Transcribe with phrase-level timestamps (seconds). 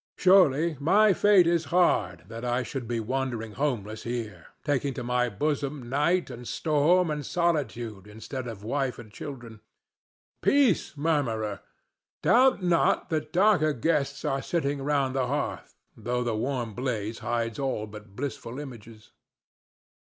[0.17, 5.29] —Surely my fate is hard that I should be wandering homeless here, taking to my
[5.29, 9.61] bosom night and storm and solitude instead of wife and children.
[10.41, 11.59] Peace, murmurer!
[12.23, 17.59] Doubt not that darker guests are sitting round the hearth, though the warm blaze hides
[17.59, 19.11] all but blissful images.